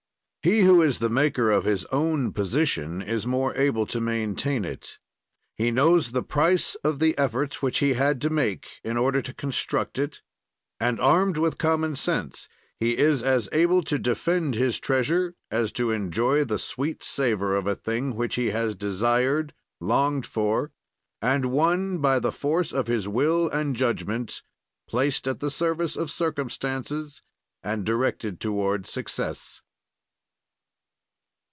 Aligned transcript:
He 0.43 0.61
who 0.61 0.81
is 0.81 0.97
the 0.97 1.07
maker 1.09 1.51
of 1.51 1.65
his 1.65 1.85
own 1.91 2.33
position 2.33 2.99
is 2.99 3.27
more 3.27 3.55
able 3.55 3.85
to 3.85 4.01
maintain 4.01 4.65
it; 4.65 4.97
he 5.55 5.69
knows 5.69 6.13
the 6.13 6.23
price 6.23 6.73
of 6.83 6.97
the 6.97 7.15
efforts 7.15 7.61
which 7.61 7.77
he 7.77 7.93
had 7.93 8.19
to 8.21 8.31
make 8.31 8.79
in 8.83 8.97
order 8.97 9.21
to 9.21 9.35
construct 9.35 9.99
it, 9.99 10.23
and, 10.79 10.99
armed 10.99 11.37
with 11.37 11.59
common 11.59 11.95
sense, 11.95 12.49
he 12.79 12.97
is 12.97 13.21
as 13.21 13.49
able 13.51 13.83
to 13.83 13.99
defend 13.99 14.55
his 14.55 14.79
treasure 14.79 15.35
as 15.51 15.71
to 15.73 15.91
enjoy 15.91 16.43
the 16.43 16.57
sweet 16.57 17.03
savor 17.03 17.55
of 17.55 17.67
a 17.67 17.75
thing 17.75 18.15
which 18.15 18.33
he 18.33 18.49
has 18.49 18.73
desired, 18.73 19.53
longed 19.79 20.25
for, 20.25 20.71
and 21.21 21.51
won 21.51 21.99
by 21.99 22.17
the 22.17 22.31
force 22.31 22.73
of 22.73 22.87
his 22.87 23.07
will 23.07 23.47
and 23.49 23.75
judgment, 23.75 24.41
placed 24.87 25.27
at 25.27 25.39
the 25.39 25.51
service 25.51 25.95
of 25.95 26.09
circumstances 26.09 27.21
and 27.61 27.85
directed 27.85 28.39
toward 28.39 28.87
success. 28.87 29.61